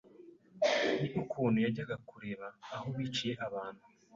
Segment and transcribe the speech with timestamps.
[0.99, 3.83] ni ukuntu yajyaga kureba aho biciye abantu